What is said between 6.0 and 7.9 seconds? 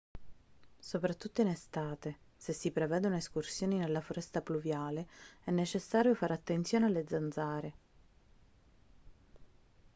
fare attenzione alle zanzare